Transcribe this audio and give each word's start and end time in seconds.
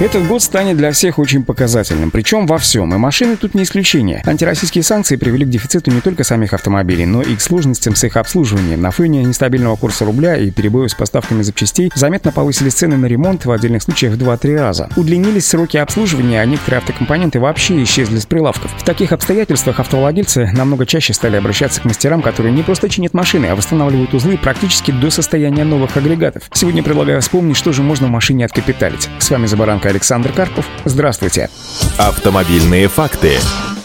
Этот 0.00 0.28
год 0.28 0.40
станет 0.40 0.76
для 0.76 0.92
всех 0.92 1.18
очень 1.18 1.42
показательным, 1.42 2.12
причем 2.12 2.46
во 2.46 2.58
всем, 2.58 2.94
и 2.94 2.96
машины 2.96 3.36
тут 3.36 3.54
не 3.54 3.64
исключение. 3.64 4.22
Антироссийские 4.24 4.84
санкции 4.84 5.16
привели 5.16 5.44
к 5.44 5.48
дефициту 5.48 5.90
не 5.90 6.00
только 6.00 6.22
самих 6.22 6.52
автомобилей, 6.52 7.04
но 7.04 7.20
и 7.20 7.34
к 7.34 7.40
сложностям 7.40 7.96
с 7.96 8.04
их 8.04 8.16
обслуживанием. 8.16 8.80
На 8.80 8.92
фоне 8.92 9.24
нестабильного 9.24 9.74
курса 9.74 10.04
рубля 10.04 10.36
и 10.36 10.52
перебоев 10.52 10.92
с 10.92 10.94
поставками 10.94 11.42
запчастей 11.42 11.90
заметно 11.96 12.30
повысились 12.30 12.74
цены 12.74 12.96
на 12.96 13.06
ремонт 13.06 13.44
в 13.44 13.50
отдельных 13.50 13.82
случаях 13.82 14.14
в 14.14 14.18
2-3 14.18 14.56
раза. 14.56 14.88
Удлинились 14.94 15.48
сроки 15.48 15.78
обслуживания, 15.78 16.40
а 16.40 16.46
некоторые 16.46 16.78
автокомпоненты 16.78 17.40
вообще 17.40 17.82
исчезли 17.82 18.20
с 18.20 18.26
прилавков. 18.26 18.70
В 18.78 18.84
таких 18.84 19.10
обстоятельствах 19.10 19.80
автовладельцы 19.80 20.48
намного 20.54 20.86
чаще 20.86 21.12
стали 21.12 21.34
обращаться 21.34 21.80
к 21.80 21.84
мастерам, 21.84 22.22
которые 22.22 22.52
не 22.52 22.62
просто 22.62 22.88
чинят 22.88 23.14
машины, 23.14 23.46
а 23.46 23.56
восстанавливают 23.56 24.14
узлы 24.14 24.38
практически 24.38 24.92
до 24.92 25.10
состояния 25.10 25.64
новых 25.64 25.96
агрегатов. 25.96 26.44
Сегодня 26.52 26.84
предлагаю 26.84 27.20
вспомнить, 27.20 27.56
что 27.56 27.72
же 27.72 27.82
можно 27.82 28.06
в 28.06 28.10
машине 28.10 28.44
откапиталить. 28.44 29.08
С 29.18 29.28
вами 29.28 29.46
Забаранка 29.46 29.87
Александр 29.88 30.32
Карпов. 30.32 30.66
Здравствуйте. 30.84 31.50
Автомобильные 31.98 32.88
факты. 32.88 33.38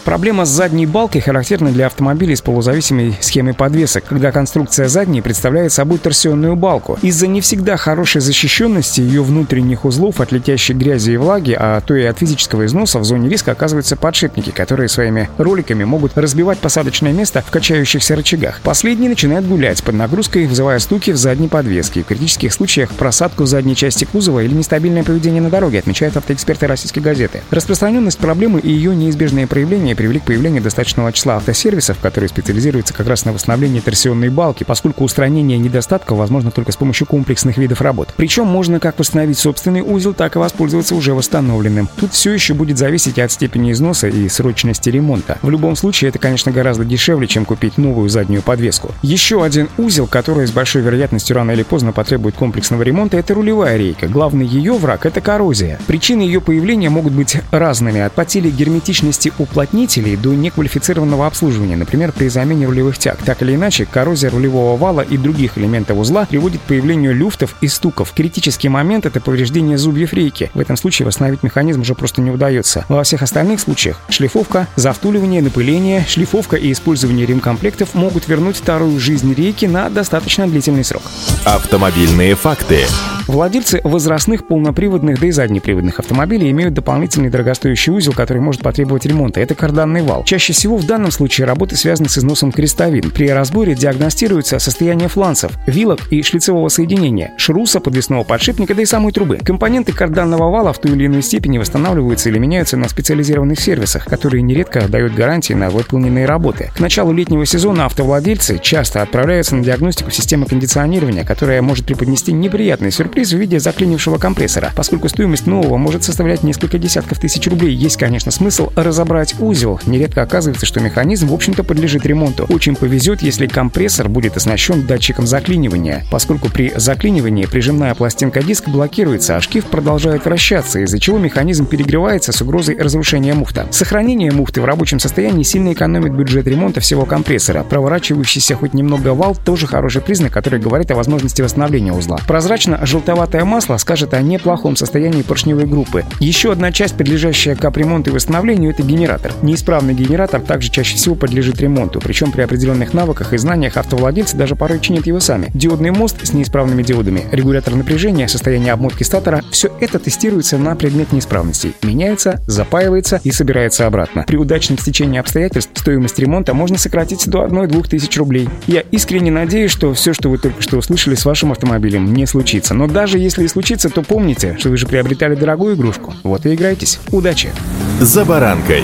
Проблема 0.04 0.44
с 0.44 0.50
задней 0.50 0.84
балкой 0.84 1.22
характерна 1.22 1.70
для 1.70 1.86
автомобилей 1.86 2.36
с 2.36 2.42
полузависимой 2.42 3.16
схемой 3.22 3.54
подвесок, 3.54 4.04
когда 4.04 4.32
конструкция 4.32 4.86
задней 4.86 5.22
представляет 5.22 5.72
собой 5.72 5.96
торсионную 5.96 6.56
балку. 6.56 6.98
Из-за 7.00 7.26
не 7.26 7.40
всегда 7.40 7.78
хорошей 7.78 8.20
защищенности 8.20 9.00
ее 9.00 9.22
внутренних 9.22 9.86
узлов 9.86 10.20
от 10.20 10.30
летящей 10.30 10.74
грязи 10.74 11.12
и 11.12 11.16
влаги, 11.16 11.56
а 11.58 11.80
то 11.80 11.94
и 11.94 12.02
от 12.02 12.18
физического 12.18 12.66
износа 12.66 12.98
в 12.98 13.04
зоне 13.04 13.30
риска 13.30 13.52
оказываются 13.52 13.96
подшипники, 13.96 14.50
которые 14.50 14.90
своими 14.90 15.30
роликами 15.38 15.84
могут 15.84 16.18
разбивать 16.18 16.58
посадочное 16.58 17.12
место 17.12 17.40
в 17.40 17.50
качающихся 17.50 18.14
рычагах. 18.14 18.60
Последние 18.62 19.08
начинают 19.08 19.46
гулять 19.46 19.82
под 19.82 19.94
нагрузкой, 19.94 20.46
вызывая 20.46 20.80
стуки 20.80 21.12
в 21.12 21.16
задней 21.16 21.48
подвеске. 21.48 22.02
В 22.02 22.06
критических 22.06 22.52
случаях 22.52 22.90
просадку 22.90 23.46
задней 23.46 23.74
части 23.74 24.04
кузова 24.04 24.40
или 24.40 24.52
нестабильное 24.52 25.02
поведение 25.02 25.40
на 25.40 25.48
дороге, 25.48 25.78
отмечают 25.78 26.18
автоэксперты 26.18 26.66
российской 26.66 27.00
газеты. 27.00 27.40
Распространенность 27.50 28.18
проблемы 28.18 28.60
и 28.60 28.70
ее 28.70 28.94
неизбежные 28.94 29.46
проявления 29.46 29.93
привели 29.94 30.18
к 30.18 30.24
появлению 30.24 30.62
достаточного 30.62 31.12
числа 31.12 31.36
автосервисов, 31.36 31.98
которые 32.00 32.28
специализируются 32.28 32.94
как 32.94 33.06
раз 33.06 33.24
на 33.24 33.32
восстановлении 33.32 33.80
торсионной 33.80 34.30
балки, 34.30 34.64
поскольку 34.64 35.04
устранение 35.04 35.58
недостатков 35.58 36.18
возможно 36.18 36.50
только 36.50 36.72
с 36.72 36.76
помощью 36.76 37.06
комплексных 37.06 37.56
видов 37.58 37.80
работ. 37.80 38.14
Причем 38.16 38.46
можно 38.46 38.80
как 38.80 38.98
восстановить 38.98 39.38
собственный 39.38 39.82
узел, 39.82 40.14
так 40.14 40.34
и 40.36 40.38
воспользоваться 40.38 40.94
уже 40.94 41.14
восстановленным. 41.14 41.88
Тут 41.96 42.12
все 42.12 42.32
еще 42.32 42.54
будет 42.54 42.78
зависеть 42.78 43.18
от 43.18 43.30
степени 43.30 43.72
износа 43.72 44.08
и 44.08 44.28
срочности 44.28 44.88
ремонта. 44.88 45.38
В 45.42 45.50
любом 45.50 45.76
случае, 45.76 46.08
это, 46.08 46.18
конечно, 46.18 46.50
гораздо 46.50 46.84
дешевле, 46.84 47.26
чем 47.26 47.44
купить 47.44 47.78
новую 47.78 48.08
заднюю 48.08 48.42
подвеску. 48.42 48.92
Еще 49.02 49.44
один 49.44 49.68
узел, 49.78 50.06
который 50.06 50.46
с 50.46 50.50
большой 50.50 50.82
вероятностью 50.82 51.36
рано 51.36 51.52
или 51.52 51.62
поздно 51.62 51.92
потребует 51.92 52.34
комплексного 52.34 52.82
ремонта, 52.82 53.16
это 53.16 53.34
рулевая 53.34 53.76
рейка. 53.76 54.08
Главный 54.08 54.46
ее 54.46 54.74
враг— 54.74 55.06
это 55.06 55.20
коррозия. 55.20 55.78
Причины 55.86 56.22
ее 56.22 56.40
появления 56.40 56.90
могут 56.90 57.12
быть 57.12 57.36
разными, 57.50 58.00
от 58.00 58.12
потери 58.12 58.50
герметичности 58.50 59.32
уплотнения 59.38 59.83
исполнителей 59.84 60.16
до 60.16 60.34
неквалифицированного 60.34 61.26
обслуживания, 61.26 61.76
например, 61.76 62.12
при 62.12 62.28
замене 62.28 62.66
рулевых 62.66 62.98
тяг. 62.98 63.18
Так 63.24 63.42
или 63.42 63.54
иначе, 63.54 63.86
коррозия 63.86 64.30
рулевого 64.30 64.76
вала 64.76 65.02
и 65.02 65.16
других 65.16 65.58
элементов 65.58 65.98
узла 65.98 66.26
приводит 66.26 66.60
к 66.60 66.64
появлению 66.64 67.14
люфтов 67.14 67.56
и 67.60 67.68
стуков. 67.68 68.12
Критический 68.12 68.68
момент— 68.68 69.06
это 69.06 69.20
повреждение 69.20 69.78
зубьев 69.78 70.12
рейки. 70.12 70.50
В 70.54 70.60
этом 70.60 70.76
случае 70.76 71.06
восстановить 71.06 71.42
механизм 71.42 71.82
уже 71.82 71.94
просто 71.94 72.20
не 72.20 72.30
удается. 72.30 72.84
Во 72.88 73.02
всех 73.02 73.22
остальных 73.22 73.60
случаях 73.60 74.00
шлифовка, 74.08 74.68
завтуливание, 74.76 75.42
напыление, 75.42 76.04
шлифовка 76.08 76.56
и 76.56 76.72
использование 76.72 77.26
ремкомплектов 77.26 77.94
могут 77.94 78.28
вернуть 78.28 78.56
вторую 78.56 78.98
жизнь 78.98 79.32
рейки 79.34 79.66
на 79.66 79.90
достаточно 79.90 80.46
длительный 80.46 80.84
срок. 80.84 81.02
Автомобильные 81.44 82.34
факты. 82.34 82.84
Владельцы 83.26 83.80
возрастных 83.84 84.46
полноприводных, 84.46 85.18
да 85.18 85.26
и 85.26 85.30
заднеприводных 85.30 85.98
автомобилей 85.98 86.50
имеют 86.50 86.74
дополнительный 86.74 87.30
дорогостоящий 87.30 87.90
узел, 87.90 88.12
который 88.12 88.42
может 88.42 88.60
потребовать 88.60 89.06
ремонта. 89.06 89.40
Это 89.40 89.54
карданный 89.74 90.02
вал. 90.02 90.22
Чаще 90.22 90.52
всего 90.52 90.76
в 90.76 90.86
данном 90.86 91.10
случае 91.10 91.48
работы 91.48 91.74
связаны 91.74 92.08
с 92.08 92.16
износом 92.16 92.52
крестовин. 92.52 93.10
При 93.10 93.28
разборе 93.28 93.74
диагностируется 93.74 94.60
состояние 94.60 95.08
фланцев, 95.08 95.50
вилок 95.66 95.98
и 96.12 96.22
шлицевого 96.22 96.68
соединения, 96.68 97.32
шруса, 97.38 97.80
подвесного 97.80 98.22
подшипника, 98.22 98.72
да 98.76 98.82
и 98.82 98.84
самой 98.84 99.12
трубы. 99.12 99.40
Компоненты 99.44 99.92
карданного 99.92 100.48
вала 100.48 100.72
в 100.72 100.78
той 100.78 100.92
или 100.92 101.06
иной 101.06 101.22
степени 101.22 101.58
восстанавливаются 101.58 102.28
или 102.28 102.38
меняются 102.38 102.76
на 102.76 102.88
специализированных 102.88 103.58
сервисах, 103.58 104.04
которые 104.04 104.42
нередко 104.42 104.86
дают 104.86 105.12
гарантии 105.14 105.54
на 105.54 105.70
выполненные 105.70 106.26
работы. 106.26 106.70
К 106.76 106.78
началу 106.78 107.12
летнего 107.12 107.44
сезона 107.44 107.86
автовладельцы 107.86 108.60
часто 108.62 109.02
отправляются 109.02 109.56
на 109.56 109.64
диагностику 109.64 110.12
системы 110.12 110.46
кондиционирования, 110.46 111.24
которая 111.24 111.62
может 111.62 111.84
преподнести 111.84 112.32
неприятный 112.32 112.92
сюрприз 112.92 113.32
в 113.32 113.38
виде 113.38 113.58
заклинившего 113.58 114.18
компрессора. 114.18 114.70
Поскольку 114.76 115.08
стоимость 115.08 115.48
нового 115.48 115.78
может 115.78 116.04
составлять 116.04 116.44
несколько 116.44 116.78
десятков 116.78 117.18
тысяч 117.18 117.48
рублей, 117.48 117.74
есть, 117.74 117.96
конечно, 117.96 118.30
смысл 118.30 118.70
разобрать 118.76 119.34
узел. 119.40 119.63
Нередко 119.86 120.22
оказывается, 120.22 120.66
что 120.66 120.80
механизм, 120.80 121.28
в 121.28 121.34
общем-то, 121.34 121.62
подлежит 121.62 122.04
ремонту. 122.06 122.46
Очень 122.48 122.74
повезет, 122.74 123.22
если 123.22 123.46
компрессор 123.46 124.08
будет 124.08 124.36
оснащен 124.36 124.86
датчиком 124.86 125.26
заклинивания, 125.26 126.04
поскольку 126.10 126.48
при 126.48 126.72
заклинивании 126.74 127.46
прижимная 127.46 127.94
пластинка 127.94 128.42
диска 128.42 128.70
блокируется, 128.70 129.36
а 129.36 129.40
шкив 129.40 129.66
продолжает 129.66 130.24
вращаться, 130.24 130.80
из-за 130.80 130.98
чего 130.98 131.18
механизм 131.18 131.66
перегревается 131.66 132.32
с 132.32 132.42
угрозой 132.42 132.76
разрушения 132.76 133.34
муфта. 133.34 133.66
Сохранение 133.70 134.32
муфты 134.32 134.60
в 134.60 134.64
рабочем 134.64 134.98
состоянии 134.98 135.44
сильно 135.44 135.72
экономит 135.72 136.12
бюджет 136.12 136.46
ремонта 136.46 136.80
всего 136.80 137.04
компрессора. 137.04 137.62
Проворачивающийся 137.62 138.56
хоть 138.56 138.74
немного 138.74 139.14
вал 139.14 139.36
тоже 139.36 139.66
хороший 139.66 140.02
признак, 140.02 140.32
который 140.32 140.58
говорит 140.58 140.90
о 140.90 140.96
возможности 140.96 141.42
восстановления 141.42 141.92
узла. 141.92 142.18
Прозрачно-желтый 142.26 143.04
желтоватое 143.04 143.44
масло 143.44 143.76
скажет 143.76 144.14
о 144.14 144.22
неплохом 144.22 144.76
состоянии 144.76 145.22
поршневой 145.22 145.66
группы. 145.66 146.04
Еще 146.20 146.52
одна 146.52 146.72
часть, 146.72 146.96
подлежащая 146.96 147.54
капремонту 147.54 148.10
и 148.10 148.12
восстановлению, 148.14 148.70
это 148.70 148.82
генератор. 148.82 149.32
Неисправный 149.54 149.94
генератор 149.94 150.40
также 150.40 150.68
чаще 150.68 150.96
всего 150.96 151.14
подлежит 151.14 151.60
ремонту, 151.60 152.00
причем 152.00 152.32
при 152.32 152.42
определенных 152.42 152.92
навыках 152.92 153.32
и 153.32 153.38
знаниях 153.38 153.76
автовладельцы 153.76 154.36
даже 154.36 154.56
порой 154.56 154.80
чинят 154.80 155.06
его 155.06 155.20
сами. 155.20 155.52
Диодный 155.54 155.92
мост 155.92 156.26
с 156.26 156.32
неисправными 156.32 156.82
диодами, 156.82 157.26
регулятор 157.30 157.76
напряжения, 157.76 158.26
состояние 158.26 158.72
обмотки 158.72 159.04
статора– 159.04 159.42
все 159.52 159.70
это 159.78 160.00
тестируется 160.00 160.58
на 160.58 160.74
предмет 160.74 161.12
неисправностей. 161.12 161.72
Меняется, 161.84 162.42
запаивается 162.48 163.20
и 163.22 163.30
собирается 163.30 163.86
обратно. 163.86 164.24
При 164.26 164.34
удачном 164.34 164.76
стечении 164.76 165.20
обстоятельств 165.20 165.70
стоимость 165.76 166.18
ремонта 166.18 166.52
можно 166.52 166.76
сократить 166.76 167.28
до 167.28 167.44
1-2 167.44 167.88
тысяч 167.88 168.18
рублей. 168.18 168.48
Я 168.66 168.80
искренне 168.80 169.30
надеюсь, 169.30 169.70
что 169.70 169.94
все, 169.94 170.12
что 170.14 170.30
вы 170.30 170.38
только 170.38 170.62
что 170.62 170.78
услышали 170.78 171.14
с 171.14 171.24
вашим 171.24 171.52
автомобилем, 171.52 172.12
не 172.12 172.26
случится. 172.26 172.74
Но 172.74 172.88
даже 172.88 173.20
если 173.20 173.44
и 173.44 173.48
случится, 173.48 173.88
то 173.88 174.02
помните, 174.02 174.56
что 174.58 174.70
вы 174.70 174.78
же 174.78 174.88
приобретали 174.88 175.36
дорогую 175.36 175.76
игрушку. 175.76 176.12
Вот 176.24 176.44
и 176.44 176.54
играйтесь. 176.56 176.98
Удачи! 177.12 177.52
За 178.00 178.24
баранкой. 178.24 178.82